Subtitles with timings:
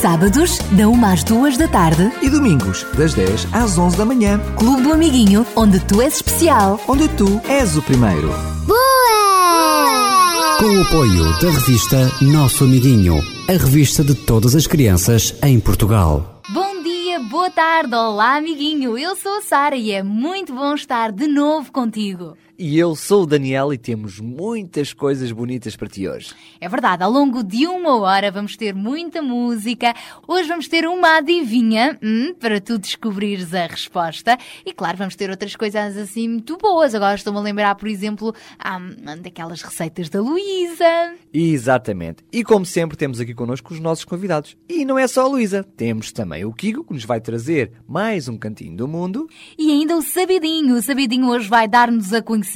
[0.00, 4.40] Sábados, da 1 às 2 da tarde, E domingos, das 10 às 11 da manhã,
[4.56, 6.80] Clube do Amiguinho, onde tu és especial.
[6.88, 8.28] onde tu és o primeiro.
[8.66, 10.56] Boa!
[10.58, 13.16] Com o apoio da revista Nosso Amiguinho,
[13.48, 16.40] a revista de todas as crianças em Portugal.
[16.50, 18.96] Bom dia, boa tarde, olá amiguinho.
[18.96, 22.36] Eu sou a Sara e é muito bom estar de novo contigo.
[22.62, 26.34] E eu sou o Daniel e temos muitas coisas bonitas para ti hoje.
[26.60, 29.94] É verdade, ao longo de uma hora vamos ter muita música.
[30.28, 34.36] Hoje vamos ter uma adivinha hum, para tu descobrires a resposta.
[34.62, 36.94] E claro, vamos ter outras coisas assim muito boas.
[36.94, 41.14] Agora estou-me a lembrar, por exemplo, hum, daquelas receitas da Luísa.
[41.32, 42.22] Exatamente.
[42.30, 44.54] E como sempre, temos aqui connosco os nossos convidados.
[44.68, 48.28] E não é só a Luísa, temos também o Kigo, que nos vai trazer mais
[48.28, 49.26] um cantinho do mundo.
[49.56, 50.76] E ainda o Sabidinho.
[50.76, 52.49] O Sabidinho hoje vai dar-nos a conhecer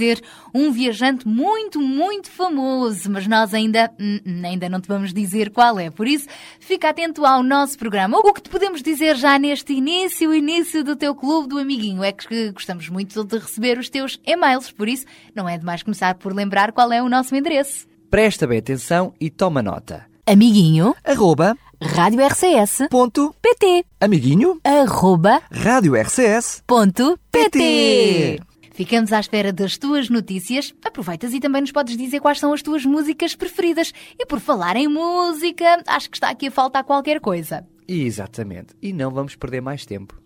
[0.52, 3.10] um viajante muito, muito famoso.
[3.10, 5.90] Mas nós ainda, hum, ainda não te vamos dizer qual é.
[5.90, 6.26] Por isso,
[6.60, 8.18] fica atento ao nosso programa.
[8.18, 12.02] O que te podemos dizer já neste início, o início do teu clube do amiguinho,
[12.02, 14.70] é que gostamos muito de receber os teus e-mails.
[14.70, 17.86] Por isso, não é demais começar por lembrar qual é o nosso endereço.
[18.10, 20.06] Presta bem atenção e toma nota.
[20.26, 26.62] Amiguinho, Arroba, Rádio RCS, ponto, PT, amiguinho, arroba, rádio RCS.
[26.66, 28.40] ponto, PT.
[28.74, 30.74] Ficamos à espera das tuas notícias.
[30.84, 33.92] Aproveitas e também nos podes dizer quais são as tuas músicas preferidas.
[34.18, 37.64] E por falar em música, acho que está aqui a faltar qualquer coisa.
[37.86, 38.74] Exatamente.
[38.82, 40.23] E não vamos perder mais tempo.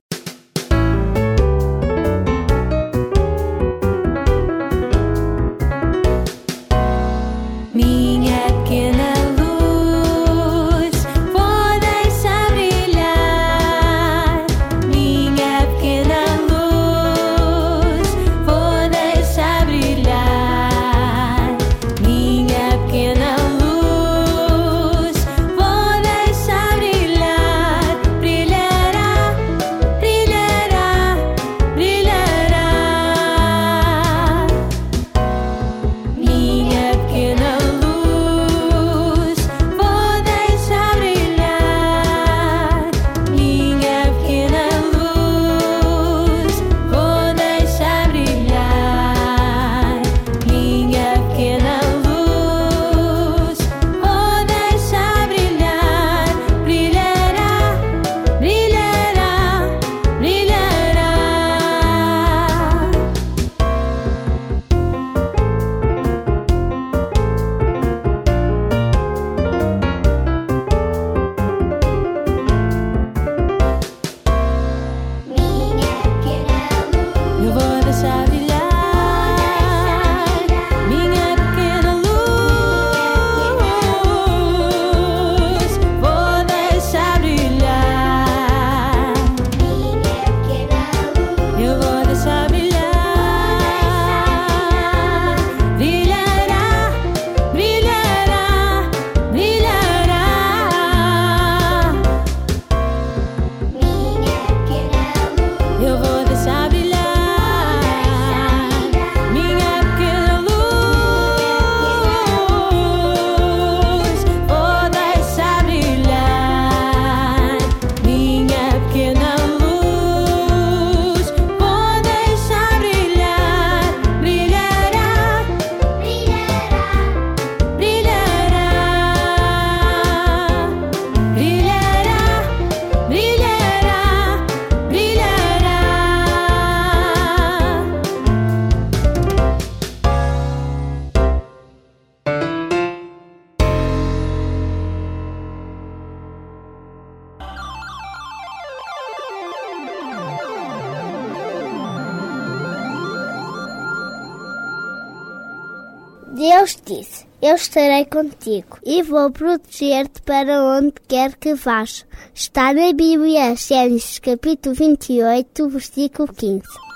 [157.69, 162.07] Estarei contigo e vou proteger-te para onde quer que vás.
[162.35, 166.88] Está na Bíblia, Gênesis capítulo 28, versículo 15.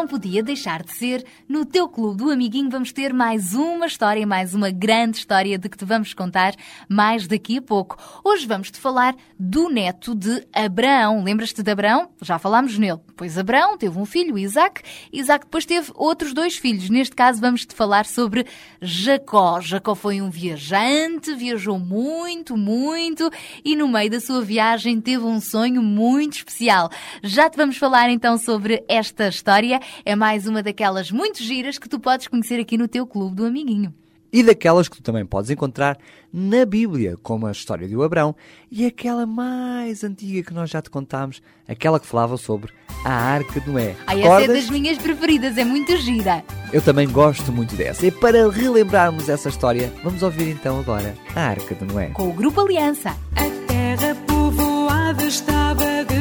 [0.00, 4.26] Não podia deixar de ser, no teu clube do amiguinho vamos ter mais uma história,
[4.26, 6.54] mais uma grande história de que te vamos contar
[6.88, 7.98] mais daqui a pouco.
[8.24, 11.22] Hoje vamos te falar do neto de Abraão.
[11.22, 12.08] Lembras-te de Abraão?
[12.22, 12.98] Já falámos nele.
[13.14, 14.80] Pois Abraão teve um filho, Isaac.
[15.12, 16.88] Isaac depois teve outros dois filhos.
[16.88, 18.46] Neste caso vamos te falar sobre
[18.80, 19.60] Jacó.
[19.60, 23.30] Jacó foi um viajante, viajou muito, muito
[23.62, 26.88] e no meio da sua viagem teve um sonho muito especial.
[27.22, 29.78] Já te vamos falar então sobre esta história.
[30.04, 33.44] É mais uma daquelas muito giras que tu podes conhecer aqui no teu clube do
[33.44, 33.94] amiguinho.
[34.32, 35.98] E daquelas que tu também podes encontrar
[36.32, 38.34] na Bíblia, como a história de Abraão
[38.70, 42.72] e aquela mais antiga que nós já te contámos, aquela que falava sobre
[43.04, 43.96] a Arca de Noé.
[44.06, 46.44] Ai, essa é das minhas preferidas, é muito gira.
[46.72, 48.06] Eu também gosto muito dessa.
[48.06, 52.10] E para relembrarmos essa história, vamos ouvir então agora a Arca de Noé.
[52.10, 53.10] Com o Grupo Aliança.
[53.34, 56.19] A terra povoada estava de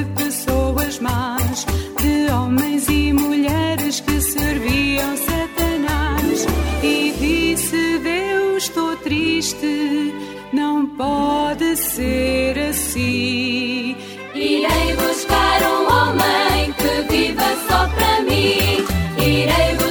[1.00, 6.46] de homens e mulheres que serviam Satanás.
[6.84, 10.14] E disse Deus, estou triste,
[10.52, 13.96] não pode ser assim.
[14.36, 18.86] Irei buscar um homem que viva só para mim.
[19.18, 19.89] Irei buscar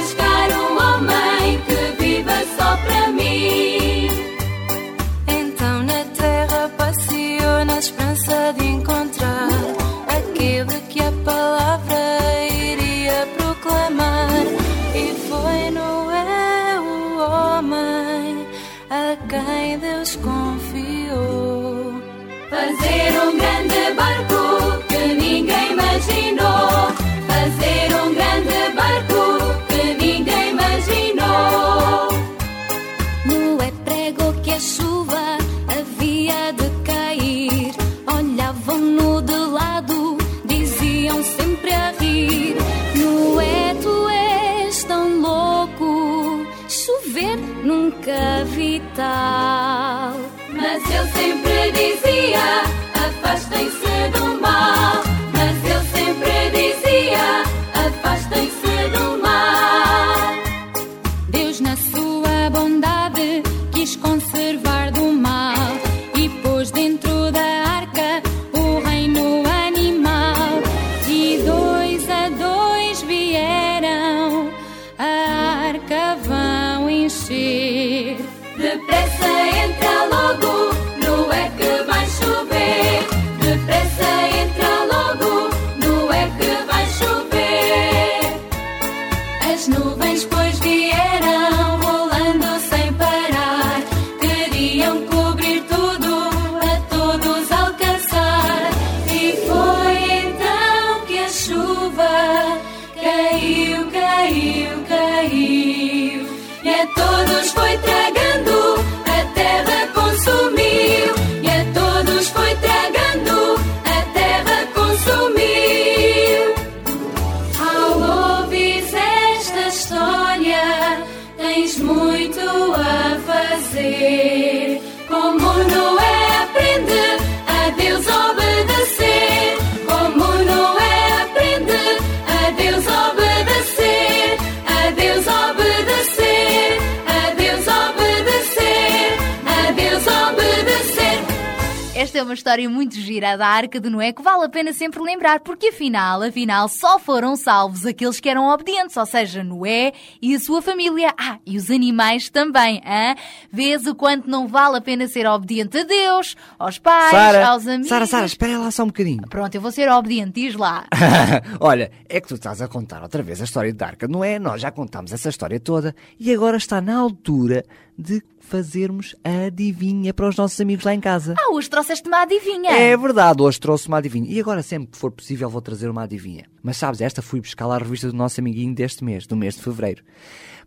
[142.29, 145.69] uma história muito gira da Arca de Noé que vale a pena sempre lembrar, porque
[145.69, 150.61] afinal, afinal, só foram salvos aqueles que eram obedientes, ou seja, Noé e a sua
[150.61, 151.11] família.
[151.19, 153.15] Ah, e os animais também, hã?
[153.51, 157.89] Vês o quanto não vale a pena ser obediente a Deus, aos pais, aos amigos.
[157.89, 159.23] Sara, Sara, espera lá só um bocadinho.
[159.27, 160.85] Pronto, eu vou ser obediente, diz lá.
[161.59, 164.37] Olha, é que tu estás a contar outra vez a história de Arca, não é?
[164.37, 167.65] Nós já contámos essa história toda e agora está na altura
[167.97, 171.35] de fazermos a adivinha para os nossos amigos lá em casa.
[171.37, 172.71] Ah, hoje trouxeste uma adivinha.
[172.71, 174.29] É verdade, hoje trouxe uma adivinha.
[174.29, 176.45] E agora, sempre que for possível, vou trazer uma adivinha.
[176.63, 179.55] Mas sabes, esta fui buscar lá a revista do nosso amiguinho deste mês, do mês
[179.55, 180.03] de fevereiro.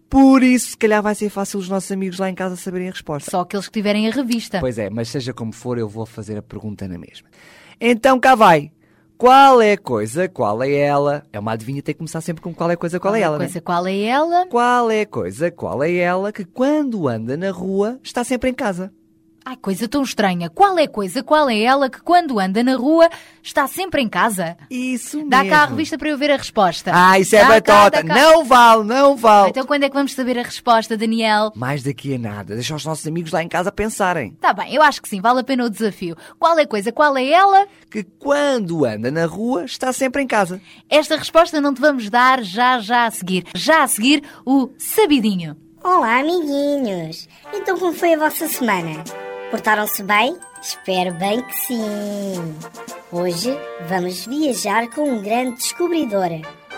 [0.08, 2.92] Por isso, se calhar vai ser fácil os nossos amigos lá em casa saberem a
[2.92, 3.30] resposta.
[3.30, 4.60] Só aqueles que tiverem a revista.
[4.60, 7.28] Pois é, mas seja como for, eu vou fazer a pergunta na mesma.
[7.80, 8.70] Então cá vai.
[9.16, 11.24] Qual é a coisa, qual é ela?
[11.32, 13.38] É uma adivinha, tem que começar sempre com qual é a coisa, qual, é ela,
[13.38, 13.44] né?
[13.44, 14.46] coisa, qual é ela?
[14.46, 18.54] Qual é a coisa, qual é ela que quando anda na rua está sempre em
[18.54, 18.92] casa?
[19.44, 20.48] Ai, coisa tão estranha.
[20.48, 23.08] Qual é a coisa, qual é ela que quando anda na rua
[23.42, 24.56] está sempre em casa?
[24.70, 25.30] Isso mesmo.
[25.30, 26.92] Dá cá a revista para eu ver a resposta.
[26.94, 28.02] Ah, isso é Dá cá, batota.
[28.02, 28.20] dá cá.
[28.20, 29.50] Não vale, não vale.
[29.50, 31.50] Então quando é que vamos saber a resposta, Daniel?
[31.56, 32.54] Mais daqui a nada.
[32.54, 34.32] Deixa os nossos amigos lá em casa pensarem.
[34.40, 36.16] Tá bem, eu acho que sim, vale a pena o desafio.
[36.38, 37.66] Qual é a coisa, qual é ela?
[37.90, 40.60] Que quando anda na rua está sempre em casa.
[40.88, 43.44] Esta resposta não te vamos dar já já a seguir.
[43.56, 45.56] Já a seguir, o sabidinho.
[45.82, 47.28] Olá, amiguinhos!
[47.52, 49.02] Então, como foi a vossa semana?
[49.52, 50.36] Portaram-se bem?
[50.62, 52.56] Espero bem que sim!
[53.12, 53.54] Hoje
[53.86, 56.30] vamos viajar com um grande descobridor.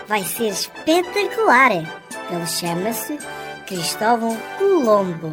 [0.09, 1.71] Vai ser espetacular!
[1.71, 3.17] Ele chama-se
[3.65, 5.31] Cristóvão Colombo.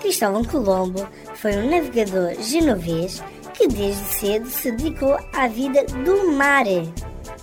[0.00, 3.20] Cristóvão Colombo foi um navegador genovês
[3.52, 6.66] que desde cedo se dedicou à vida do mar.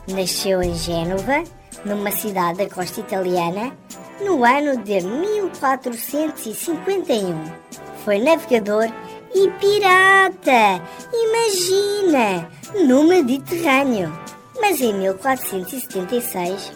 [0.07, 1.43] Nasceu em Génova,
[1.84, 3.75] numa cidade da costa italiana,
[4.22, 7.67] no ano de 1451.
[8.05, 8.89] Foi navegador
[9.34, 10.81] e pirata,
[11.13, 12.50] imagina,
[12.86, 14.12] no Mediterrâneo.
[14.60, 16.72] Mas em 1476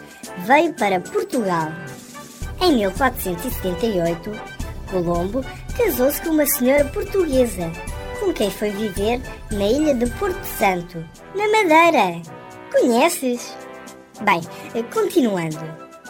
[0.46, 1.72] veio para Portugal.
[2.62, 4.32] Em 1478,
[4.90, 5.44] Colombo
[5.78, 7.72] casou-se com uma senhora portuguesa,
[8.20, 9.20] com quem foi viver
[9.52, 11.04] na ilha de Porto Santo,
[11.36, 12.22] na Madeira.
[12.72, 13.58] Conheces?
[14.22, 14.42] Bem,
[14.94, 15.60] continuando.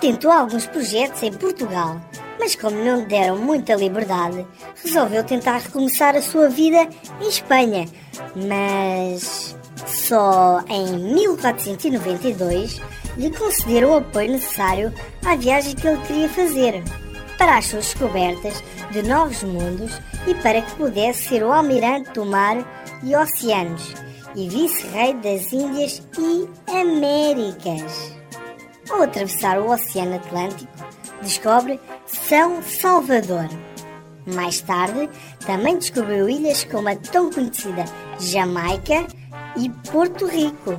[0.02, 2.02] Tentou alguns projetos em Portugal,
[2.42, 4.48] mas como não lhe deram muita liberdade,
[4.84, 6.90] resolveu tentar recomeçar a sua vida
[7.22, 7.88] em Espanha.
[8.36, 9.56] Mas
[9.86, 12.82] só em 1492
[13.16, 14.92] lhe concederam o apoio necessário
[15.24, 16.84] à viagem que ele queria fazer,
[17.38, 22.26] para as suas descobertas de novos mundos e para que pudesse ser o almirante do
[22.26, 22.58] mar
[23.04, 23.94] e oceanos
[24.36, 28.14] e vice-rei das Índias e Américas.
[28.90, 30.91] Ao atravessar o Oceano Atlântico,
[31.22, 33.50] descobre São Salvador.
[34.26, 35.10] Mais tarde,
[35.46, 37.86] também descobriu ilhas como a tão conhecida
[38.20, 39.08] Jamaica
[39.58, 40.78] e Porto Rico,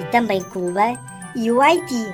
[0.00, 0.98] e também Cuba
[1.34, 2.06] e o Haiti,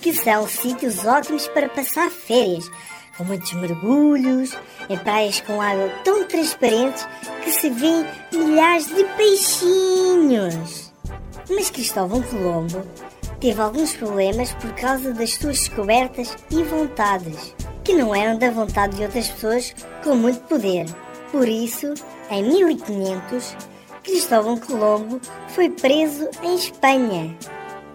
[0.00, 2.70] que são sítios ótimos para passar férias,
[3.16, 4.56] com muitos mergulhos,
[4.88, 7.06] em praias com água tão transparentes
[7.42, 10.92] que se vêem milhares de peixinhos.
[11.50, 12.84] Mas Cristóvão Colombo
[13.44, 18.96] teve alguns problemas por causa das suas descobertas e vontades, que não eram da vontade
[18.96, 20.86] de outras pessoas com muito poder.
[21.30, 21.92] Por isso,
[22.30, 23.54] em 1500,
[24.02, 27.36] Cristóvão Colombo foi preso em Espanha.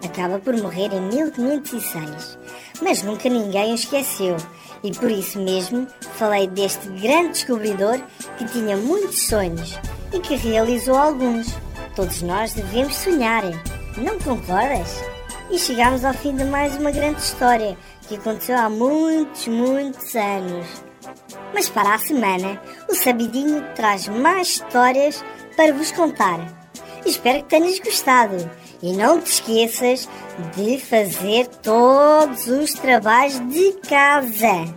[0.04, 2.38] Acaba por morrer em 1506,
[2.80, 4.36] mas nunca ninguém o esqueceu.
[4.84, 8.00] E por isso mesmo falei deste grande descobridor
[8.38, 9.76] que tinha muitos sonhos
[10.12, 11.48] e que realizou alguns.
[11.96, 13.42] Todos nós devemos sonhar,
[13.96, 15.19] não concordas?
[15.50, 17.76] E chegamos ao fim de mais uma grande história
[18.06, 20.66] que aconteceu há muitos, muitos anos.
[21.52, 25.24] Mas para a semana, o Sabidinho traz mais histórias
[25.56, 26.70] para vos contar.
[27.04, 28.48] Espero que tenhas gostado.
[28.82, 30.08] E não te esqueças
[30.56, 34.72] de fazer todos os trabalhos de casa.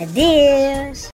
[0.00, 1.08] Adeus!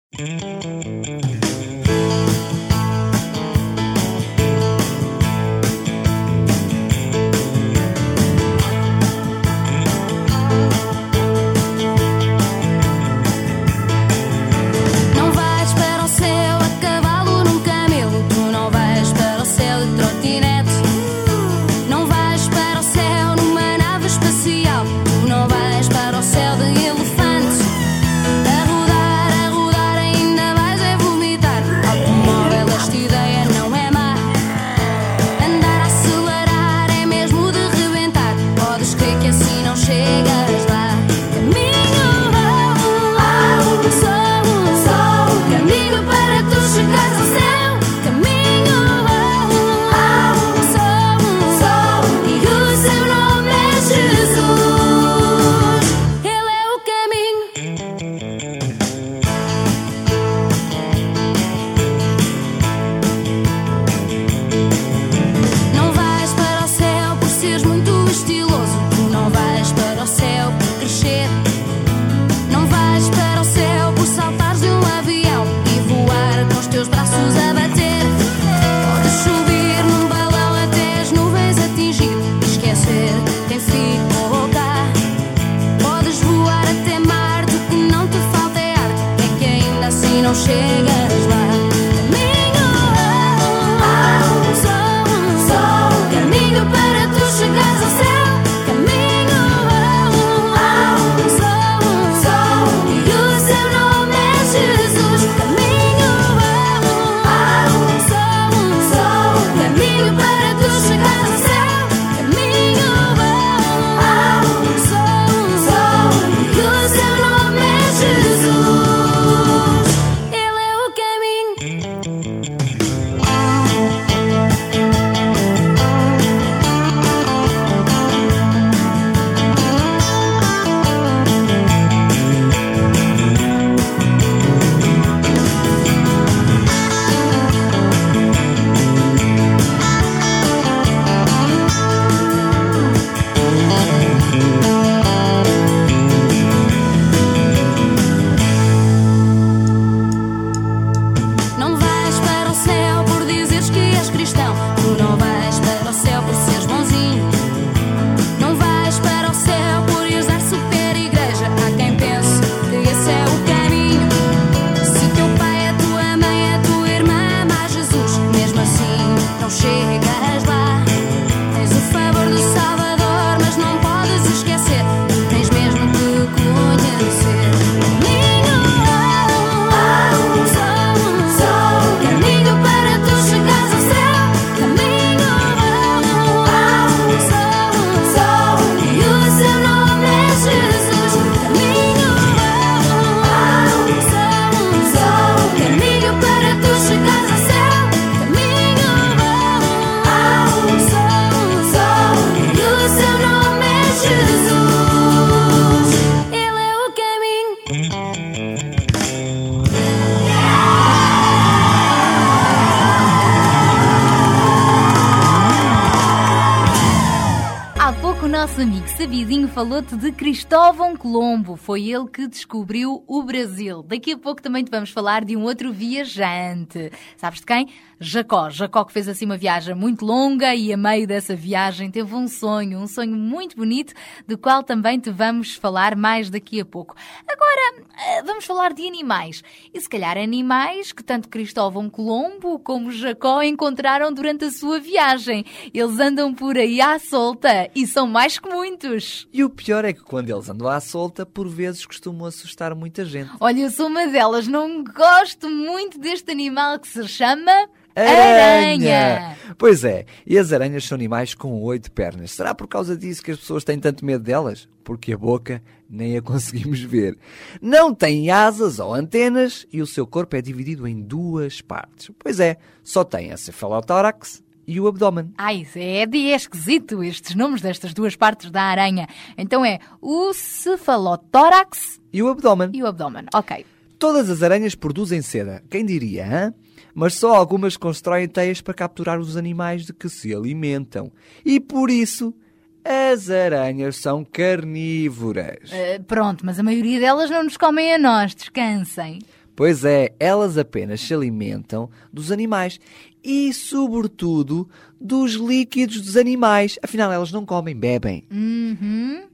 [219.57, 221.57] Falou-te de Cristóvão Colombo.
[221.57, 223.83] Foi ele que descobriu o Brasil.
[223.83, 226.93] Daqui a pouco também te vamos falar de um outro viajante.
[227.17, 227.67] Sabes de quem?
[227.99, 228.51] Jacó.
[228.51, 232.29] Jacó que fez assim uma viagem muito longa e a meio dessa viagem teve um
[232.29, 233.95] sonho, um sonho muito bonito,
[234.29, 236.95] do qual também te vamos falar mais daqui a pouco.
[237.27, 239.43] Agora, eh, vamos falar de animais.
[239.73, 245.47] E se calhar animais que tanto Cristóvão Colombo como Jacó encontraram durante a sua viagem.
[245.73, 249.27] Eles andam por aí à solta e são mais que muitos.
[249.33, 253.05] E o pior é que quando eles andam à solta, por vezes costumam assustar muita
[253.05, 253.31] gente.
[253.41, 257.51] Olha, eu sou uma delas, não gosto muito deste animal que se chama.
[257.95, 259.37] Aranha!
[259.57, 262.33] Pois é, e as aranhas são animais com oito pernas.
[262.33, 264.69] Será por causa disso que as pessoas têm tanto medo delas?
[264.85, 267.17] Porque a boca nem a conseguimos ver.
[267.61, 272.11] Não tem asas ou antenas e o seu corpo é dividido em duas partes.
[272.19, 275.33] Pois é, só tem a cefalotórax e o abdômen.
[275.39, 279.07] Ai, é de esquisito estes nomes destas duas partes da aranha.
[279.39, 282.71] Então é o cefalotórax e o abdômen.
[282.73, 283.65] E o abdômen, ok.
[283.99, 285.63] Todas as aranhas produzem seda.
[285.71, 286.55] Quem diria, hein?
[286.95, 291.13] Mas só algumas constroem teias para capturar os animais de que se alimentam.
[291.45, 292.35] E por isso,
[292.83, 295.71] as aranhas são carnívoras.
[295.71, 298.35] Uh, pronto, mas a maioria delas não nos comem a nós.
[298.35, 299.19] Descansem.
[299.57, 302.79] Pois é, elas apenas se alimentam dos animais
[303.25, 304.69] e, sobretudo,
[305.01, 306.79] dos líquidos dos animais.
[306.83, 308.25] Afinal, elas não comem, bebem.
[308.31, 309.25] Uhum.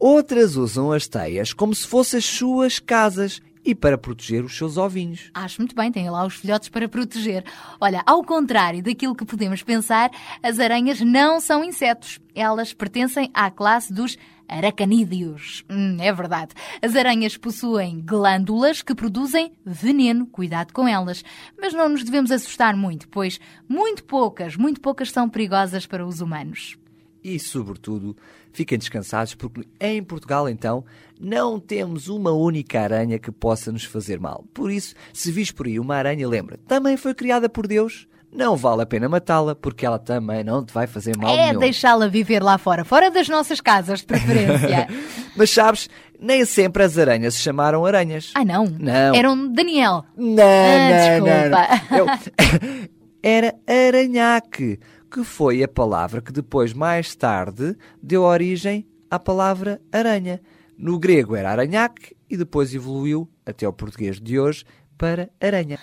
[0.00, 4.76] Outras usam as teias como se fossem as suas casas e para proteger os seus
[4.76, 5.30] ovinhos.
[5.34, 7.44] Acho muito bem, tem lá os filhotes para proteger.
[7.80, 10.10] Olha, ao contrário daquilo que podemos pensar,
[10.42, 12.18] as aranhas não são insetos.
[12.34, 14.16] Elas pertencem à classe dos
[14.52, 15.64] aracanídeos.
[15.70, 16.54] Hum, é verdade.
[16.80, 20.26] As aranhas possuem glândulas que produzem veneno.
[20.26, 21.24] Cuidado com elas.
[21.60, 26.20] Mas não nos devemos assustar muito, pois muito poucas, muito poucas são perigosas para os
[26.20, 26.76] humanos.
[27.24, 28.16] E, sobretudo,
[28.52, 30.84] fiquem descansados porque em Portugal, então,
[31.20, 34.44] não temos uma única aranha que possa nos fazer mal.
[34.52, 38.08] Por isso, se vis por aí uma aranha, lembra, também foi criada por Deus.
[38.32, 41.60] Não vale a pena matá-la porque ela também não te vai fazer mal É nenhum.
[41.60, 44.88] deixá-la viver lá fora, fora das nossas casas, de preferência.
[45.36, 48.32] Mas sabes, nem sempre as aranhas se chamaram aranhas.
[48.34, 48.64] ah, não?
[48.64, 49.14] Não.
[49.14, 50.04] Eram Daniel.
[50.16, 51.86] Não, Ah, não, desculpa.
[51.90, 51.98] não.
[51.98, 52.88] Eu-
[53.22, 60.40] Era aranhaque, que foi a palavra que depois, mais tarde, deu origem à palavra aranha.
[60.76, 64.64] No grego era aranhaque e depois evoluiu, até o português de hoje,
[64.98, 65.78] para aranha.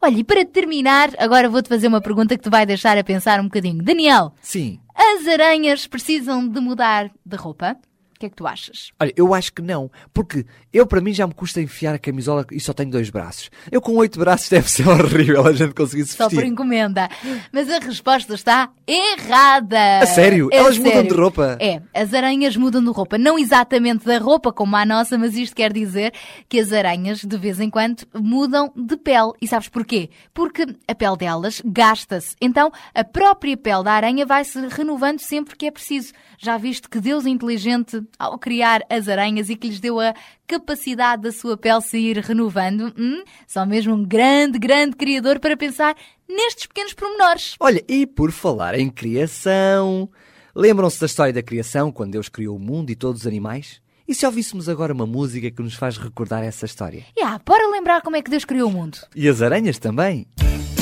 [0.00, 3.40] Olha, e para terminar, agora vou-te fazer uma pergunta que te vai deixar a pensar
[3.40, 3.82] um bocadinho.
[3.82, 4.78] Daniel, Sim.
[4.94, 7.76] as aranhas precisam de mudar de roupa?
[8.18, 8.90] O que é que tu achas?
[8.98, 12.44] Olha, eu acho que não, porque eu para mim já me custa enfiar a camisola
[12.50, 13.48] e só tenho dois braços.
[13.70, 16.50] Eu com oito braços deve ser horrível a gente conseguir se Só por vestir.
[16.50, 17.08] encomenda.
[17.52, 20.00] Mas a resposta está errada.
[20.00, 20.48] A sério?
[20.52, 21.08] É Elas mudam sério.
[21.14, 21.56] de roupa?
[21.60, 23.16] É, as aranhas mudam de roupa.
[23.18, 26.12] Não exatamente da roupa como a nossa, mas isto quer dizer
[26.48, 29.30] que as aranhas, de vez em quando, mudam de pele.
[29.40, 30.10] E sabes porquê?
[30.34, 32.34] Porque a pele delas gasta-se.
[32.40, 36.12] Então, a própria pele da aranha vai se renovando sempre que é preciso.
[36.36, 40.14] Já viste que Deus inteligente, ao criar as aranhas e que lhes deu a
[40.46, 43.22] capacidade da sua pele se ir renovando, hum?
[43.46, 45.96] só mesmo um grande, grande criador para pensar
[46.28, 47.56] nestes pequenos pormenores.
[47.58, 50.08] Olha, e por falar em criação,
[50.54, 53.80] lembram-se da história da criação, quando Deus criou o mundo e todos os animais?
[54.06, 57.04] E se ouvíssemos agora uma música que nos faz recordar essa história?
[57.18, 58.98] Yeah, bora lembrar como é que Deus criou o mundo.
[59.14, 60.26] E as aranhas também?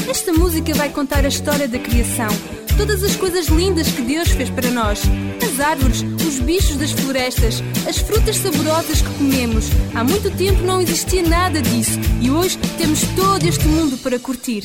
[0.08, 2.65] Esta música vai contar a história da criação.
[2.76, 5.02] Todas as coisas lindas que Deus fez para nós.
[5.42, 9.66] As árvores, os bichos das florestas, as frutas saborosas que comemos.
[9.94, 14.64] Há muito tempo não existia nada disso e hoje temos todo este mundo para curtir.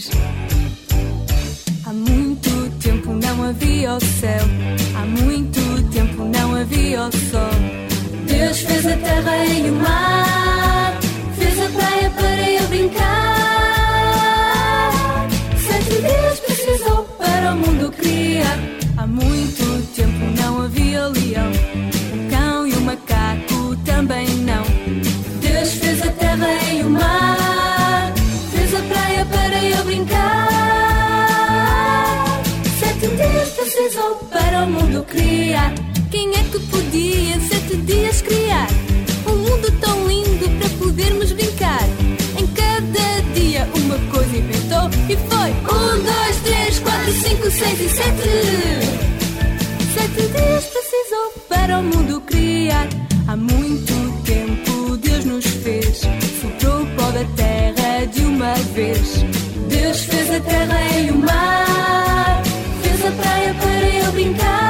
[1.85, 4.45] Há muito tempo não havia o céu.
[4.95, 7.91] Há muito tempo não havia o sol.
[8.27, 10.50] Deus fez a terra e o mar.
[17.91, 18.57] Criar.
[18.97, 21.51] Há muito tempo não havia leão.
[22.13, 24.63] O cão e o macaco também não.
[25.39, 28.13] Deus fez a terra e o mar.
[28.53, 30.47] Fez a praia para eu brincar.
[32.79, 35.73] Sete dias precisou para o mundo criar.
[36.09, 38.67] Quem é que podia sete dias criar?
[39.27, 42.00] Um mundo tão lindo para podermos brincar.
[45.11, 48.29] E foi um, dois, três, quatro, cinco, seis e sete.
[49.93, 52.87] Sete dias precisou para o mundo criar.
[53.27, 56.01] Há muito tempo Deus nos fez.
[56.41, 59.25] Soprou pó da terra de uma vez.
[59.69, 62.43] Deus fez a terra e o mar.
[62.81, 64.61] Fez a praia para eu brincar.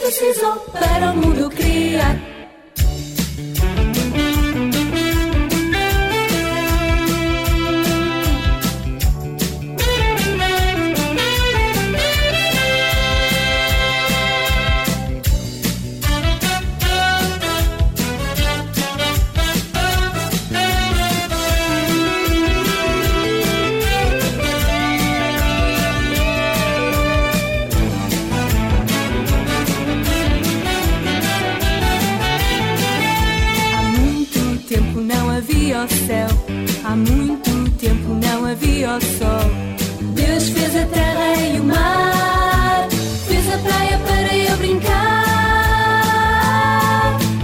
[0.00, 2.35] precisou para o mundo criar.
[38.86, 39.50] Não havia o sol.
[40.14, 42.88] Deus fez a terra e o mar,
[43.26, 45.26] fez a praia para eu brincar.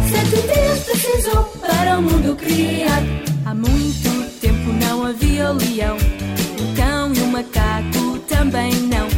[0.09, 3.02] Sete dias precisou para o mundo criar.
[3.44, 9.09] Há muito tempo não havia o leão, o cão e o macaco também não.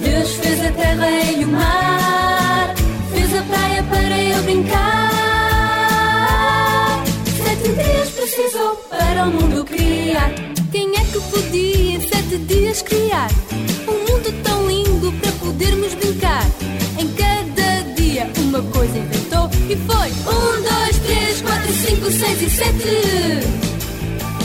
[0.00, 2.74] Deus fez a terra e o mar,
[3.12, 5.08] fez a praia para eu brincar.
[7.42, 9.57] Sete dias precisou para o mundo
[22.08, 22.78] 5, 6 e 7.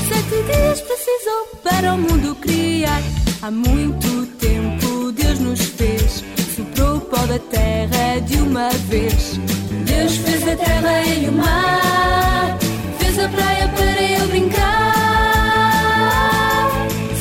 [0.10, 3.02] Sete dias precisou para o mundo criar.
[3.42, 6.26] Há muito tempo Deus nos fez.
[6.56, 9.38] Soprou o pó da terra de uma vez.
[9.86, 12.58] Deus fez a terra e o mar.
[13.00, 14.60] Fez a praia para eu brincar.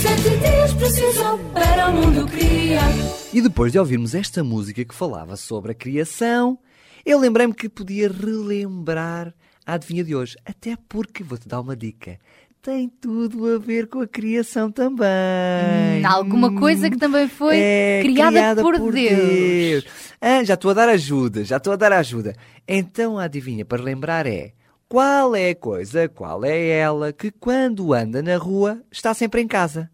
[0.03, 2.91] Sete dias precisou para o mundo criar.
[3.33, 6.59] E depois de ouvirmos esta música que falava sobre a criação,
[7.07, 9.33] eu lembrei-me que podia relembrar
[9.67, 10.37] a adivinha de hoje.
[10.45, 12.19] Até porque, vou-te dar uma dica,
[12.63, 15.09] tem tudo a ver com a criação também.
[16.03, 19.85] Hum, alguma coisa que também foi É, criada, por, Deus.
[20.21, 22.35] Ah, já estou a dar ajuda, já estou a dar ajuda.
[22.67, 24.53] Então a adivinha para lembrar é:
[24.89, 29.49] qual é a coisa, qual é ela que quando anda na rua está sempre em
[29.49, 29.91] casa?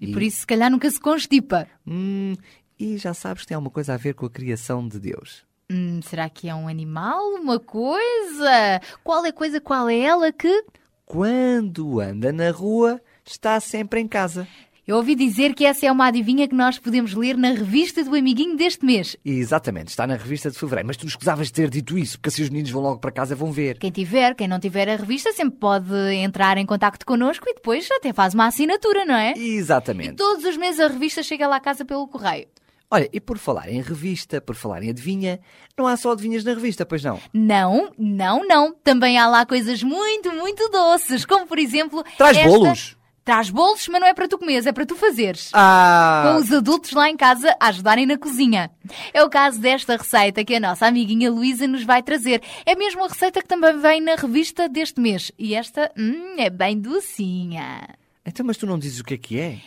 [0.00, 1.66] E por isso, se calhar, nunca se constipa.
[1.84, 2.36] Hum,
[2.78, 5.47] e já sabes que tem alguma coisa a ver com a criação de Deus.
[5.70, 7.34] Hum, será que é um animal?
[7.34, 8.80] Uma coisa?
[9.04, 10.64] Qual é a coisa, qual é ela que.
[11.04, 14.48] Quando anda na rua, está sempre em casa.
[14.86, 18.14] Eu ouvi dizer que essa é uma adivinha que nós podemos ler na revista do
[18.14, 19.14] amiguinho deste mês.
[19.22, 20.86] Exatamente, está na revista de fevereiro.
[20.86, 23.36] Mas tu escusavas de ter dito isso, porque assim os meninos vão logo para casa
[23.36, 23.76] vão ver.
[23.78, 27.86] Quem tiver, quem não tiver a revista, sempre pode entrar em contacto connosco e depois
[27.90, 29.34] até faz uma assinatura, não é?
[29.36, 30.12] Exatamente.
[30.12, 32.48] E todos os meses a revista chega lá à casa pelo correio.
[32.90, 35.38] Olha, e por falar em revista, por falar em adivinha,
[35.76, 37.20] não há só adivinhas na revista, pois não?
[37.34, 38.72] Não, não, não.
[38.72, 42.02] Também há lá coisas muito, muito doces, como por exemplo.
[42.16, 42.48] Traz esta...
[42.48, 42.96] bolos?
[43.26, 45.50] Traz bolos, mas não é para tu comeres, é para tu fazeres.
[45.52, 46.30] Ah!
[46.32, 48.70] Com os adultos lá em casa a ajudarem na cozinha.
[49.12, 52.42] É o caso desta receita que a nossa amiguinha Luísa nos vai trazer.
[52.64, 55.30] É mesmo a receita que também vem na revista deste mês.
[55.38, 57.86] E esta, hum, é bem docinha.
[58.24, 59.58] Então, mas tu não dizes o que é que é?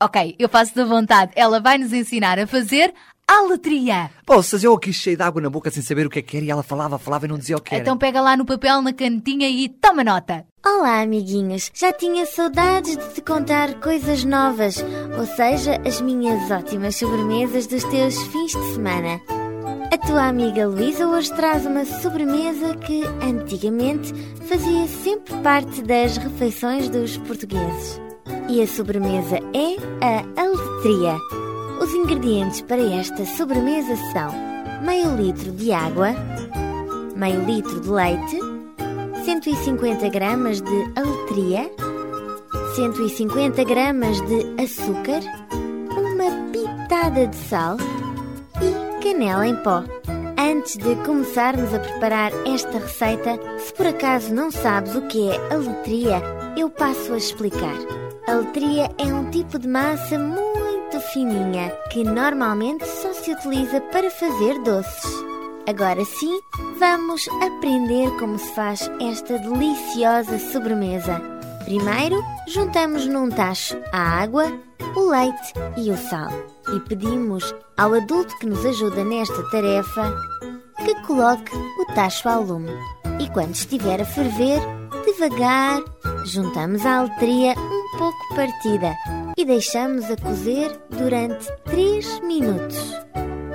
[0.00, 1.32] Ok, eu faço da vontade.
[1.34, 2.92] Ela vai nos ensinar a fazer
[3.26, 4.10] aletria.
[4.26, 6.46] Poças, eu aqui cheio de água na boca sem saber o que é que era
[6.46, 7.82] e ela falava, falava e não dizia o que era.
[7.82, 10.44] Então pega lá no papel, na cantinha e toma nota.
[10.64, 11.70] Olá, amiguinhos!
[11.74, 14.84] Já tinha saudades de te contar coisas novas,
[15.18, 19.20] ou seja, as minhas ótimas sobremesas dos teus fins de semana.
[19.92, 24.12] A tua amiga Luísa hoje traz uma sobremesa que, antigamente,
[24.48, 28.03] fazia sempre parte das refeições dos portugueses.
[28.48, 31.16] E a sobremesa é a aletria.
[31.80, 34.30] Os ingredientes para esta sobremesa são
[34.82, 36.14] meio litro de água,
[37.16, 38.38] meio litro de leite,
[39.24, 41.70] 150 gramas de aletria,
[42.76, 45.20] 150 gramas de açúcar,
[45.96, 47.78] uma pitada de sal
[48.60, 49.82] e canela em pó.
[50.46, 55.36] Antes de começarmos a preparar esta receita, se por acaso não sabes o que é
[55.50, 56.20] aletria,
[56.54, 57.74] eu passo a explicar.
[58.28, 64.10] A letria é um tipo de massa muito fininha que normalmente só se utiliza para
[64.10, 65.24] fazer doces.
[65.66, 66.38] Agora sim,
[66.78, 71.22] vamos aprender como se faz esta deliciosa sobremesa.
[71.64, 74.52] Primeiro, juntamos num tacho a água,
[74.94, 80.14] o leite e o sal e pedimos ao adulto que nos ajuda nesta tarefa
[80.84, 82.72] que coloque o tacho ao lume.
[83.20, 84.60] E quando estiver a ferver,
[85.04, 85.82] devagar,
[86.24, 88.94] juntamos a aletria um pouco partida
[89.36, 92.76] e deixamos a cozer durante 3 minutos.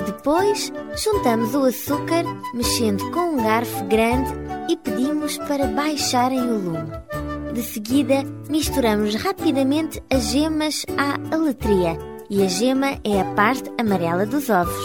[0.05, 4.31] Depois, juntamos o açúcar, mexendo com um garfo grande
[4.69, 6.91] e pedimos para baixarem o lume.
[7.53, 14.25] De seguida, misturamos rapidamente as gemas à aletria e a gema é a parte amarela
[14.25, 14.75] dos ovos.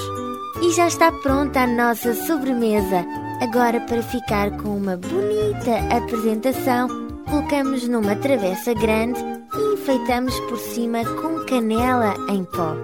[0.62, 3.04] E já está pronta a nossa sobremesa.
[3.40, 6.88] Agora, para ficar com uma bonita apresentação,
[7.28, 12.74] colocamos numa travessa grande e enfeitamos por cima com canela em pó.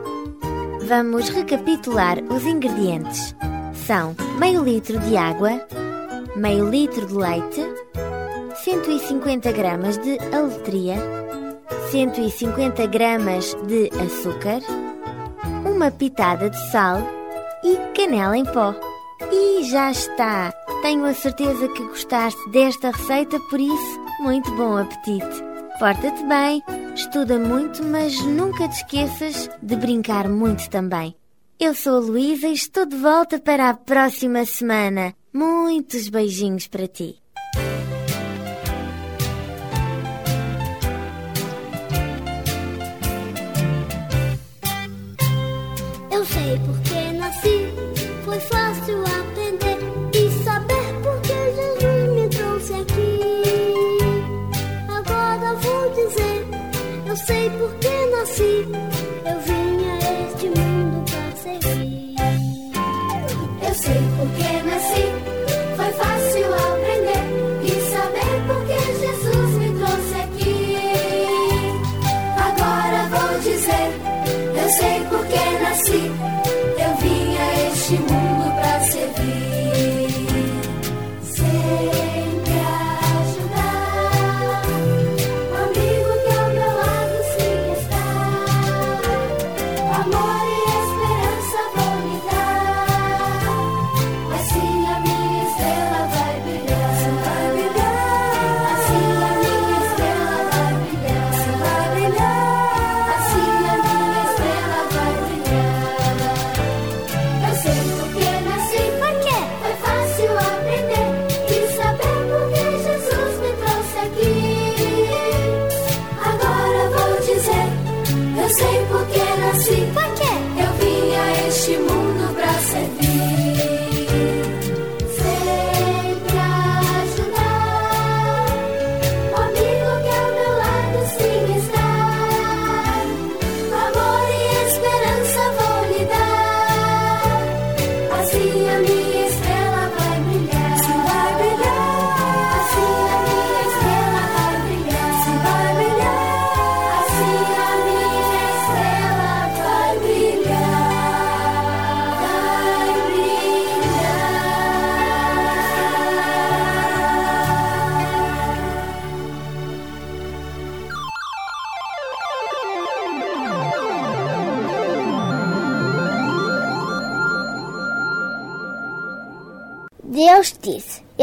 [0.87, 3.35] Vamos recapitular os ingredientes.
[3.87, 5.67] São meio litro de água,
[6.37, 7.63] meio litro de leite,
[8.65, 10.97] 150 gramas de aletria,
[11.91, 14.61] 150 gramas de açúcar,
[15.65, 16.99] uma pitada de sal
[17.65, 18.75] e canela em pó.
[19.33, 20.53] E já está!
[20.83, 25.51] Tenho a certeza que gostaste desta receita, por isso, muito bom apetite!
[25.79, 26.63] Porta-te bem,
[26.95, 31.15] estuda muito, mas nunca te esqueças de brincar muito também.
[31.59, 35.15] Eu sou a Luísa e estou de volta para a próxima semana.
[35.33, 37.17] Muitos beijinhos para ti.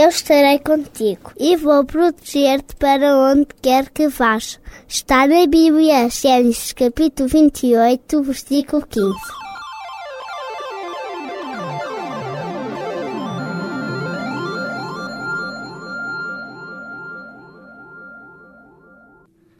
[0.08, 4.58] Eu estarei contigo e vou proteger-te para onde quer que vás.
[4.88, 9.14] Está na Bíblia, Gênesis capítulo 28, versículo 15.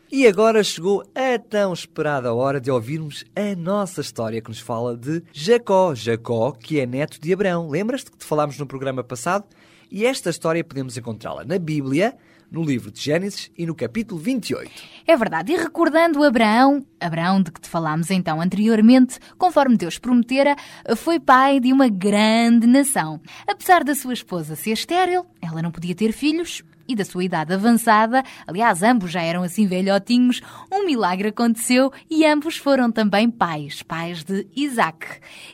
[0.10, 4.96] E agora chegou a tão esperada hora de ouvirmos a nossa história que nos fala
[4.96, 5.94] de Jacó.
[5.94, 7.68] Jacó, que é neto de Abraão.
[7.68, 9.44] Lembras-te que te falámos no programa passado?
[9.92, 12.16] E esta história podemos encontrá-la na Bíblia,
[12.52, 14.72] no livro de Gênesis e no capítulo 28.
[15.06, 20.56] É verdade, e recordando Abraão, Abraão de que te falámos então anteriormente, conforme Deus prometera,
[20.96, 23.20] foi pai de uma grande nação.
[23.46, 27.54] Apesar da sua esposa ser estéril, ela não podia ter filhos e da sua idade
[27.54, 33.84] avançada, aliás, ambos já eram assim velhotinhos, um milagre aconteceu e ambos foram também pais,
[33.84, 35.06] pais de Isaac.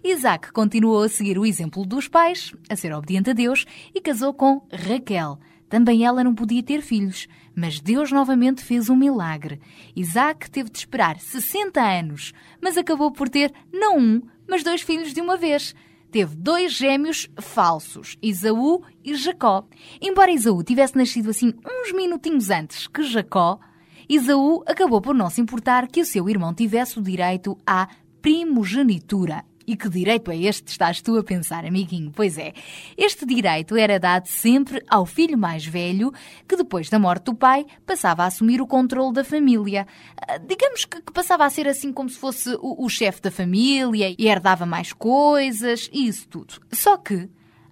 [0.04, 4.34] Isaac continuou a seguir o exemplo dos pais, a ser obediente a Deus e casou
[4.34, 5.40] com Raquel.
[5.70, 9.60] Também ela não podia ter filhos, mas Deus novamente fez um milagre.
[9.96, 15.14] Isaac teve de esperar 60 anos, mas acabou por ter não um, mas dois filhos
[15.14, 15.74] de uma vez.
[16.14, 19.66] Teve dois gêmeos falsos, Isaú e Jacó.
[20.00, 23.60] Embora Isaú tivesse nascido assim uns minutinhos antes que Jacó,
[24.08, 27.88] Isaú acabou por não se importar que o seu irmão tivesse o direito à
[28.22, 29.44] primogenitura.
[29.66, 32.12] E que direito é este, estás tu a pensar, amiguinho?
[32.14, 32.54] Pois é,
[32.98, 36.12] este direito era dado sempre ao filho mais velho,
[36.48, 39.88] que depois da morte do pai passava a assumir o controle da família.
[40.28, 43.32] Ah, Digamos que, que passava a ser assim como se fosse o, o chefe da
[43.32, 46.56] família e herdava mais coisas e isso tudo.
[46.72, 47.30] Só que,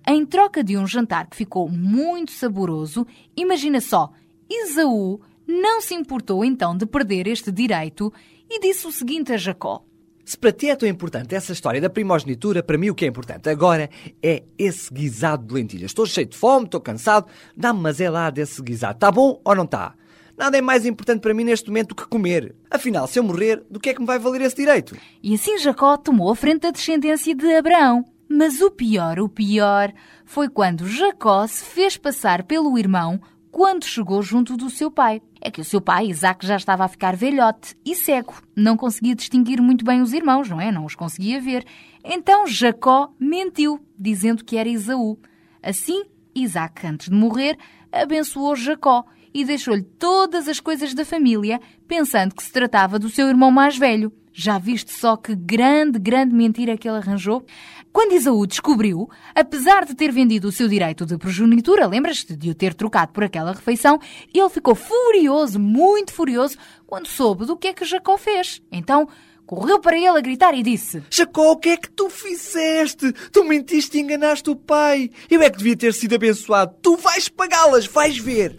[0.07, 4.11] em troca de um jantar que ficou muito saboroso, imagina só,
[4.49, 8.13] Isaú não se importou então de perder este direito
[8.49, 9.83] e disse o seguinte a Jacó.
[10.31, 13.07] Se para ti é tão importante essa história da primogenitura, para mim o que é
[13.09, 13.89] importante agora
[14.23, 15.91] é esse guisado de lentilhas.
[15.91, 18.93] Estou cheio de fome, estou cansado, dá-me mas é lá desse guisado.
[18.93, 19.93] Está bom ou não está?
[20.37, 22.55] Nada é mais importante para mim neste momento do que comer.
[22.69, 24.95] Afinal, se eu morrer, do que é que me vai valer esse direito?
[25.21, 28.05] E assim Jacó tomou a frente da descendência de Abraão.
[28.29, 29.91] Mas o pior, o pior,
[30.23, 33.19] foi quando Jacó se fez passar pelo irmão
[33.51, 35.21] quando chegou junto do seu pai.
[35.41, 38.33] É que o seu pai, Isaac, já estava a ficar velhote e cego.
[38.55, 40.71] Não conseguia distinguir muito bem os irmãos, não é?
[40.71, 41.65] Não os conseguia ver.
[42.03, 45.19] Então Jacó mentiu, dizendo que era Esaú.
[45.61, 47.57] Assim, Isaac, antes de morrer,
[47.91, 53.27] abençoou Jacó e deixou-lhe todas as coisas da família, pensando que se tratava do seu
[53.27, 54.11] irmão mais velho.
[54.33, 57.45] Já viste só que grande, grande mentira que ele arranjou?
[57.91, 62.55] Quando Isaú descobriu, apesar de ter vendido o seu direito de progenitura, lembras-te de o
[62.55, 63.99] ter trocado por aquela refeição,
[64.33, 68.61] ele ficou furioso, muito furioso, quando soube do que é que Jacó fez.
[68.71, 69.09] Então,
[69.45, 73.11] correu para ele a gritar e disse: Jacó, o que é que tu fizeste?
[73.33, 75.11] Tu mentiste e enganaste o pai.
[75.29, 76.73] Eu é que devia ter sido abençoado.
[76.81, 78.55] Tu vais pagá-las, vais ver.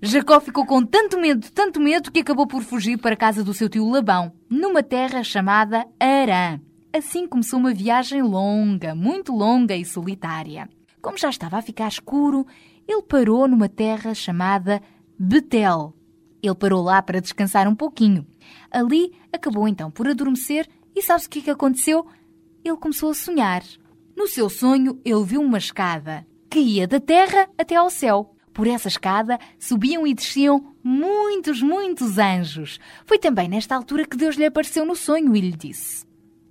[0.00, 3.52] Jacó ficou com tanto medo, tanto medo, que acabou por fugir para a casa do
[3.52, 6.60] seu tio Labão, numa terra chamada Arã.
[6.92, 10.68] Assim começou uma viagem longa, muito longa e solitária.
[11.02, 12.46] Como já estava a ficar escuro,
[12.86, 14.80] ele parou numa terra chamada
[15.18, 15.92] Betel.
[16.40, 18.24] Ele parou lá para descansar um pouquinho.
[18.70, 22.06] Ali acabou então por adormecer e sabes o que, é que aconteceu?
[22.64, 23.64] Ele começou a sonhar.
[24.16, 28.37] No seu sonho, ele viu uma escada que ia da terra até ao céu.
[28.58, 32.80] Por essa escada subiam e desciam muitos, muitos anjos.
[33.06, 36.04] Foi também nesta altura que Deus lhe apareceu no sonho e lhe disse: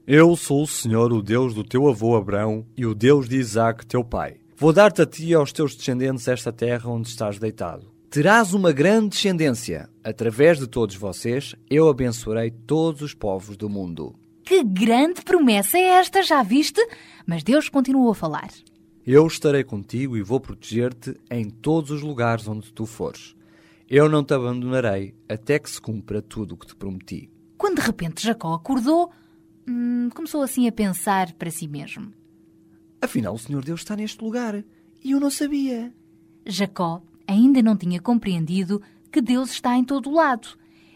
[0.08, 3.86] Eu sou o Senhor, o Deus do teu avô Abraão e o Deus de Isaac,
[3.86, 4.38] teu pai.
[4.56, 7.92] Vou dar-te a ti e aos teus descendentes esta terra onde estás deitado.
[8.10, 9.90] Terás uma grande descendência.
[10.02, 14.16] Através de todos vocês, eu abençoarei todos os povos do mundo.
[14.46, 16.80] Que grande promessa é esta, já viste?
[17.26, 18.48] Mas Deus continuou a falar.
[19.10, 23.38] Eu estarei contigo e vou proteger-te em todos os lugares onde tu fores.
[23.90, 27.32] Eu não te abandonarei até que se cumpra tudo o que te prometi.
[27.58, 29.10] Quando de repente Jacó acordou,
[29.66, 32.12] hum, começou assim a pensar para si mesmo.
[33.02, 34.62] Afinal, o Senhor Deus está neste lugar
[35.02, 35.94] e eu não sabia.
[36.46, 40.50] Jacó ainda não tinha compreendido que Deus está em todo o lado.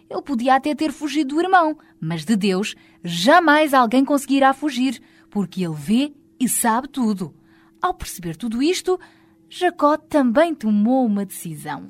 [0.09, 5.63] Ele podia até ter fugido do irmão, mas de Deus jamais alguém conseguirá fugir, porque
[5.63, 7.33] ele vê e sabe tudo.
[7.81, 8.99] Ao perceber tudo isto,
[9.49, 11.89] Jacó também tomou uma decisão.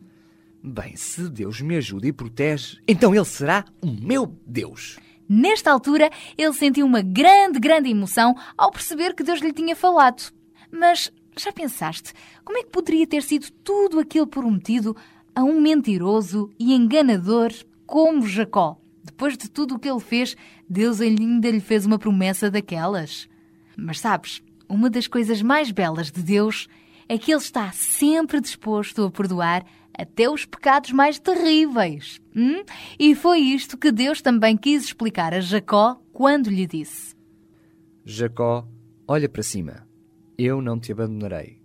[0.63, 4.97] Bem, se Deus me ajuda e protege, então ele será o meu Deus.
[5.27, 10.31] Nesta altura, ele sentiu uma grande, grande emoção ao perceber que Deus lhe tinha falado.
[10.71, 12.13] Mas já pensaste
[12.43, 14.95] como é que poderia ter sido tudo aquilo prometido
[15.33, 17.51] a um mentiroso e enganador
[17.85, 18.77] como Jacó?
[19.03, 20.35] Depois de tudo o que ele fez,
[20.69, 23.27] Deus ainda lhe fez uma promessa daquelas.
[23.75, 26.67] Mas sabes, uma das coisas mais belas de Deus
[27.07, 32.21] é que Ele está sempre disposto a perdoar até os pecados mais terríveis.
[32.33, 32.63] Hum?
[32.97, 37.13] E foi isto que Deus também quis explicar a Jacó quando lhe disse:
[38.05, 38.65] Jacó,
[39.05, 39.85] olha para cima.
[40.37, 41.61] Eu não te abandonarei.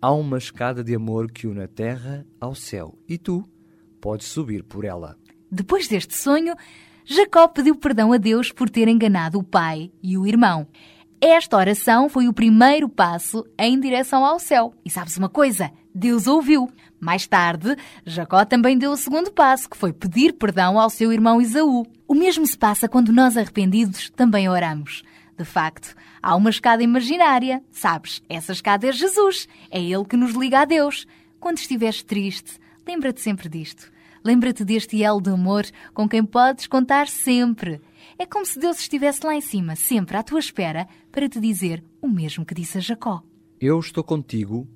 [0.00, 3.48] Há uma escada de amor que une a terra ao céu e tu
[4.00, 5.16] podes subir por ela.
[5.50, 6.54] Depois deste sonho,
[7.04, 10.68] Jacó pediu perdão a Deus por ter enganado o pai e o irmão.
[11.22, 14.72] Esta oração foi o primeiro passo em direção ao céu.
[14.82, 15.70] E sabes uma coisa?
[15.94, 16.70] Deus ouviu.
[16.98, 21.38] Mais tarde, Jacó também deu o segundo passo, que foi pedir perdão ao seu irmão
[21.38, 21.84] Isaú.
[22.08, 25.02] O mesmo se passa quando nós arrependidos também oramos.
[25.36, 27.62] De facto, há uma escada imaginária.
[27.70, 29.46] Sabes, essa escada é Jesus.
[29.70, 31.06] É Ele que nos liga a Deus.
[31.38, 33.92] Quando estiveres triste, lembra-te sempre disto.
[34.24, 37.80] Lembra-te deste elo de amor com quem podes contar sempre.
[38.18, 41.82] É como se Deus estivesse lá em cima, sempre à tua espera, para te dizer
[42.00, 43.22] o mesmo que disse a Jacó.
[43.60, 44.66] Eu estou contigo,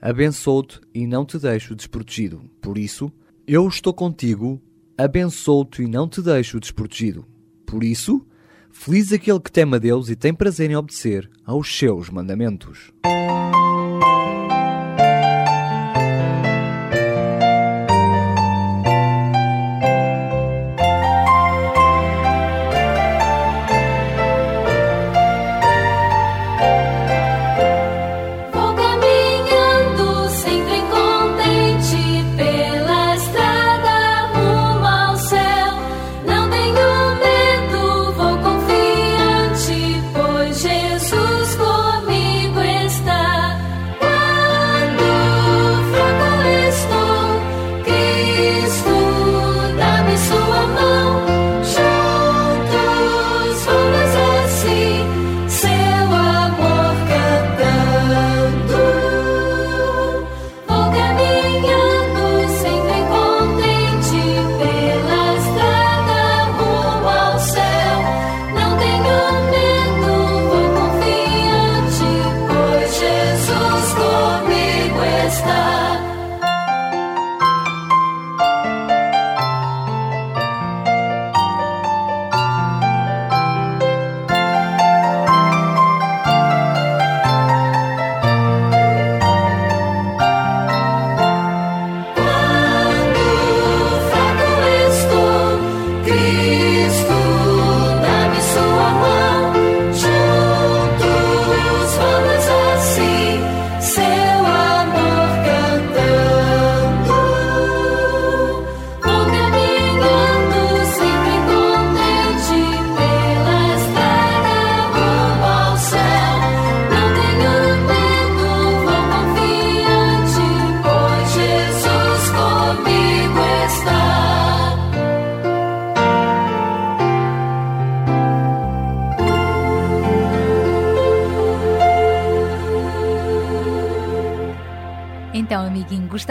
[0.00, 2.42] abençoo-te e não te deixo desprotegido.
[2.60, 3.12] Por isso,
[3.46, 4.60] eu estou contigo,
[4.96, 7.26] abençoo-te e não te deixo desprotegido.
[7.66, 8.26] Por isso,
[8.70, 12.92] feliz aquele que teme a Deus e tem prazer em obedecer aos seus mandamentos.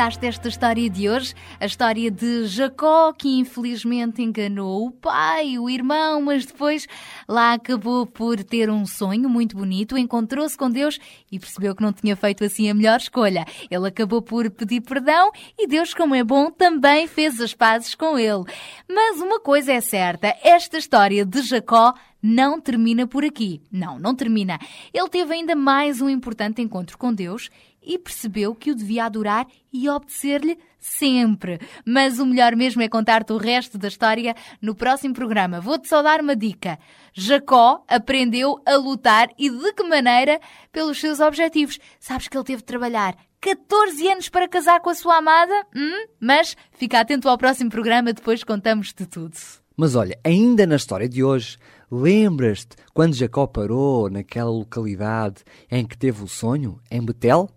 [0.09, 1.35] Gostaste desta história de hoje?
[1.59, 6.87] A história de Jacó, que infelizmente enganou o pai, o irmão, mas depois
[7.27, 10.97] lá acabou por ter um sonho muito bonito, encontrou-se com Deus
[11.31, 13.45] e percebeu que não tinha feito assim a melhor escolha.
[13.69, 18.17] Ele acabou por pedir perdão e Deus, como é bom, também fez as pazes com
[18.17, 18.45] ele.
[18.89, 23.61] Mas uma coisa é certa: esta história de Jacó não termina por aqui.
[23.71, 24.59] Não, não termina.
[24.93, 27.49] Ele teve ainda mais um importante encontro com Deus
[27.81, 31.59] e percebeu que o devia adorar e obedecer-lhe sempre.
[31.85, 35.59] Mas o melhor mesmo é contar-te o resto da história no próximo programa.
[35.59, 36.79] Vou-te só dar uma dica.
[37.13, 40.39] Jacó aprendeu a lutar e de que maneira?
[40.71, 41.79] Pelos seus objetivos.
[41.99, 45.65] Sabes que ele teve de trabalhar 14 anos para casar com a sua amada?
[45.75, 46.07] Hum?
[46.19, 49.35] Mas fica atento ao próximo programa, depois contamos-te tudo.
[49.77, 51.57] Mas olha, ainda na história de hoje,
[51.89, 57.49] lembras-te quando Jacó parou naquela localidade em que teve o sonho, em Betel?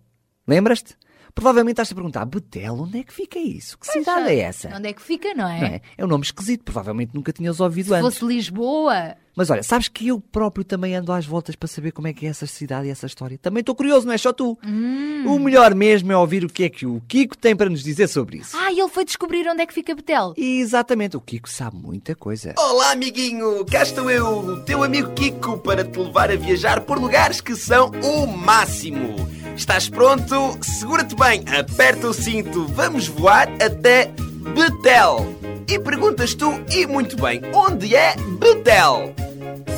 [0.47, 0.95] Lembras-te?
[1.33, 3.75] Provavelmente estás a perguntar, Betel, onde é que fica isso?
[3.79, 4.69] Que cidade é essa?
[4.75, 5.59] Onde é que fica, não é?
[5.59, 5.81] Não é?
[5.97, 8.19] é um nome esquisito, provavelmente nunca tinhas ouvido Se antes.
[8.19, 9.15] fosse Lisboa.
[9.35, 12.27] Mas olha, sabes que eu próprio também ando às voltas para saber como é que
[12.27, 13.35] é essa cidade e essa história.
[13.39, 14.59] Também estou curioso, não é só tu.
[14.63, 15.23] Hum.
[15.25, 18.07] O melhor mesmo é ouvir o que é que o Kiko tem para nos dizer
[18.07, 18.55] sobre isso.
[18.55, 20.35] Ah, ele foi descobrir onde é que fica Betel.
[20.37, 22.53] Exatamente, o Kiko sabe muita coisa.
[22.59, 23.65] Olá, amiguinho!
[23.65, 27.55] Cá estou eu, o teu amigo Kiko, para te levar a viajar por lugares que
[27.55, 29.15] são o máximo.
[29.55, 30.57] Estás pronto?
[30.61, 34.11] Segura-te bem, aperta o cinto, vamos voar até
[34.55, 35.25] Betel.
[35.67, 39.13] E perguntas tu, e muito bem, onde é Betel?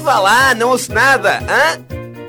[0.02, 1.82] Vá lá, não ouço nada, hã?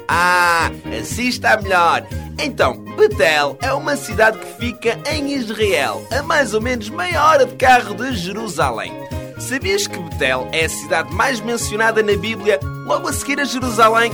[0.08, 0.70] Ah,
[1.00, 2.06] assim está melhor.
[2.38, 7.46] Então, Betel é uma cidade que fica em Israel, a mais ou menos meia hora
[7.46, 8.92] de carro de Jerusalém.
[9.38, 14.12] Sabias que Betel é a cidade mais mencionada na Bíblia, logo a seguir a Jerusalém?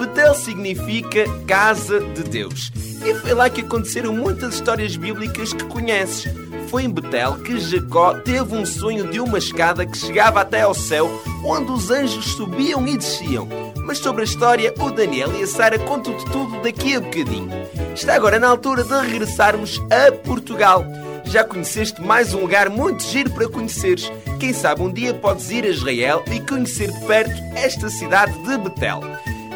[0.00, 2.72] Betel significa Casa de Deus.
[3.04, 6.32] E foi lá que aconteceram muitas histórias bíblicas que conheces.
[6.68, 10.72] Foi em Betel que Jacó teve um sonho de uma escada que chegava até ao
[10.72, 11.10] céu,
[11.44, 13.46] onde os anjos subiam e desciam.
[13.84, 17.50] Mas sobre a história, o Daniel e a Sara contam-te tudo daqui a bocadinho.
[17.94, 20.82] Está agora na altura de regressarmos a Portugal.
[21.26, 24.10] Já conheceste mais um lugar muito giro para conheceres.
[24.38, 28.56] Quem sabe um dia podes ir a Israel e conhecer de perto esta cidade de
[28.56, 29.02] Betel.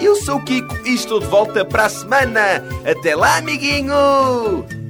[0.00, 2.64] Eu sou o Kiko e estou de volta para a semana.
[2.84, 4.83] Até lá, amiguinho!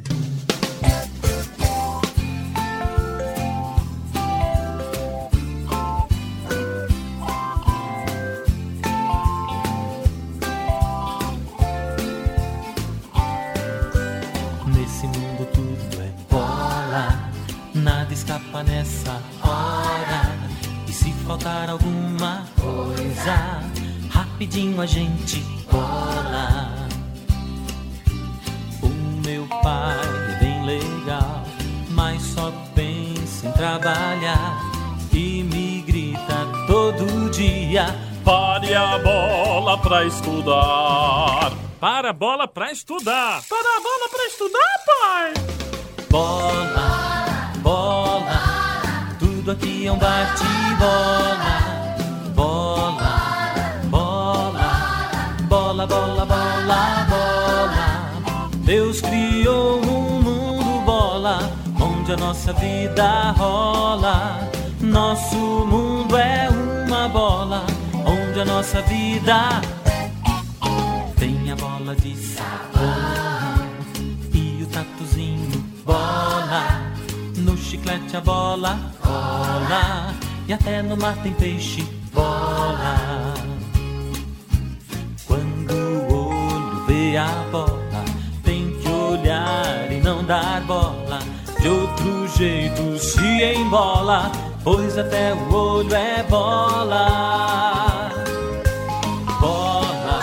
[24.84, 25.40] A gente
[25.72, 26.86] bola.
[28.82, 28.88] O
[29.26, 31.42] meu pai é bem legal,
[31.88, 34.60] mas só pensa em trabalhar.
[35.10, 41.50] E me grita todo dia: Pare a bola pra estudar.
[41.80, 43.42] Para a bola pra estudar.
[43.48, 45.32] Para a bola pra estudar, pai.
[46.10, 51.73] Bola, bola, tudo aqui é um bate-bola.
[58.94, 64.48] Deus criou um mundo bola, onde a nossa vida rola.
[64.80, 69.60] Nosso mundo é uma bola, onde a nossa vida
[71.16, 73.66] tem a bola de sabão
[74.32, 76.92] e o tatuzinho bola.
[77.38, 80.14] No chiclete a bola rola
[80.46, 81.82] e até no mar tem peixe
[82.12, 83.34] bola.
[85.26, 87.83] Quando o olho vê a bola,
[89.24, 91.18] olhar e não dar bola.
[91.60, 94.30] De outro jeito se embola,
[94.62, 98.10] pois até o olho é bola.
[99.40, 100.20] Bola,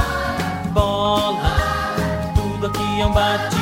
[0.71, 3.60] bola, tudo aqui é um bate-bola.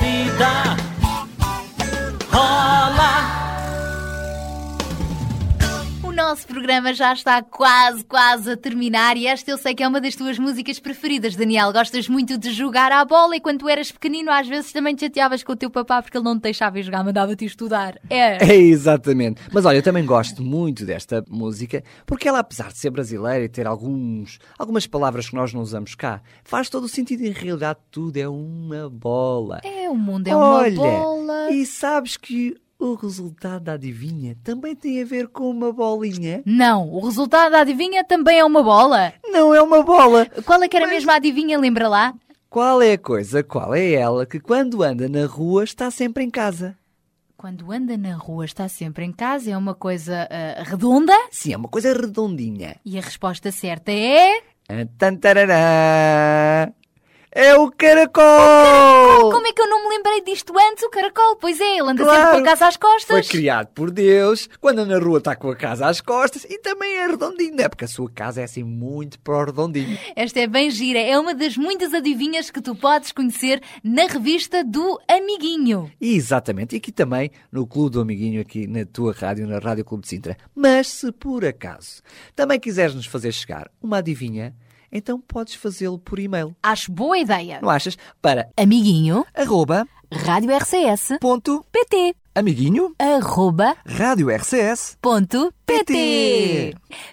[0.00, 0.76] Vida
[6.56, 10.16] programa já está quase, quase a terminar e esta eu sei que é uma das
[10.16, 11.70] tuas músicas preferidas, Daniel.
[11.70, 15.02] Gostas muito de jogar à bola e quando tu eras pequenino às vezes também te
[15.02, 18.00] chateavas com o teu papá porque ele não te deixava jogar, mandava-te estudar.
[18.08, 18.42] É.
[18.42, 19.42] É, exatamente.
[19.52, 23.50] Mas olha, eu também gosto muito desta música porque ela, apesar de ser brasileira e
[23.50, 27.22] ter alguns, algumas palavras que nós não usamos cá, faz todo o sentido.
[27.22, 29.60] Em realidade, tudo é uma bola.
[29.62, 31.50] É, o mundo é olha, uma bola.
[31.50, 32.56] E sabes que
[32.92, 36.42] o resultado da adivinha também tem a ver com uma bolinha?
[36.44, 39.12] Não, o resultado da adivinha também é uma bola.
[39.24, 40.26] Não é uma bola.
[40.44, 41.58] Qual é que era mesmo a adivinha?
[41.58, 42.14] Lembra lá?
[42.48, 43.42] Qual é a coisa?
[43.42, 46.76] Qual é ela que quando anda na rua está sempre em casa?
[47.36, 51.12] Quando anda na rua está sempre em casa, é uma coisa ah, redonda?
[51.30, 52.76] Sim, é uma coisa redondinha.
[52.84, 54.40] E a resposta certa é.
[54.96, 56.72] Tantarará.
[57.38, 58.22] É o caracol!
[58.24, 59.30] caracol!
[59.30, 60.82] Como é que eu não me lembrei disto antes?
[60.84, 62.18] O caracol, pois é, ele anda Claro.
[62.18, 63.26] sempre com a casa às costas.
[63.26, 66.58] Foi criado por Deus, quando anda na rua está com a casa às costas e
[66.58, 67.68] também é redondinho, não é?
[67.68, 69.98] Porque a sua casa é assim muito para o redondinho.
[70.16, 74.64] Esta é bem gira, é uma das muitas adivinhas que tu podes conhecer na revista
[74.64, 75.90] do Amiguinho.
[76.00, 80.04] Exatamente, e aqui também no Clube do Amiguinho, aqui na tua rádio, na Rádio Clube
[80.04, 80.38] de Sintra.
[80.54, 82.00] Mas se por acaso
[82.34, 84.54] também quiseres nos fazer chegar uma adivinha,
[84.90, 86.54] então podes fazê-lo por e-mail.
[86.62, 87.60] Acho boa ideia.
[87.60, 87.96] Não achas?
[88.20, 89.86] Para Amiguinho, arroba
[92.34, 93.76] amiguinho arroba.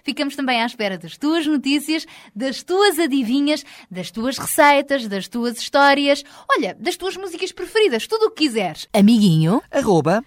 [0.03, 2.05] Ficamos também à espera das tuas notícias,
[2.35, 8.27] das tuas adivinhas, das tuas receitas, das tuas histórias, olha, das tuas músicas preferidas, tudo
[8.27, 8.87] o que quiseres.
[8.93, 10.23] amiguinho, arroba.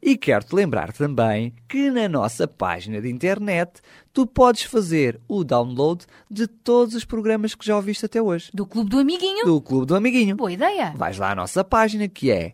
[0.00, 3.80] E quero-te lembrar também que na nossa página de internet
[4.14, 8.50] tu podes fazer o download de todos os programas que já ouviste até hoje.
[8.54, 9.44] Do Clube do Amiguinho.
[9.44, 10.36] Do Clube do Amiguinho.
[10.36, 10.94] Boa ideia.
[10.96, 12.52] Vais lá à nossa página que é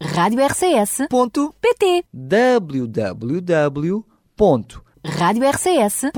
[0.00, 4.06] Rádio RCS, www.pt PT, www.pt
[5.06, 6.10] rádio RCS,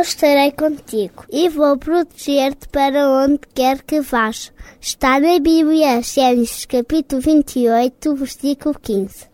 [0.04, 4.52] Estarei contigo e vou proteger-te para onde quer que vás.
[4.80, 9.33] Está na Bíblia, Gênesis capítulo 28, versículo 15.